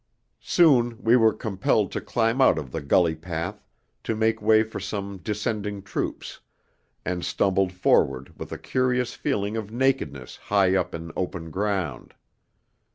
Soon 0.41 0.97
we 1.03 1.15
were 1.15 1.31
compelled 1.31 1.91
to 1.91 2.01
climb 2.01 2.41
out 2.41 2.57
of 2.57 2.71
the 2.71 2.81
gully 2.81 3.13
path 3.13 3.63
to 4.03 4.15
make 4.15 4.41
way 4.41 4.63
for 4.63 4.79
some 4.79 5.19
descending 5.19 5.83
troops, 5.83 6.39
and 7.05 7.23
stumbled 7.23 7.71
forward 7.71 8.33
with 8.39 8.51
a 8.51 8.57
curious 8.57 9.13
feeling 9.13 9.55
of 9.55 9.69
nakedness 9.71 10.37
high 10.37 10.75
up 10.75 10.95
in 10.95 11.11
open 11.15 11.51
ground. 11.51 12.15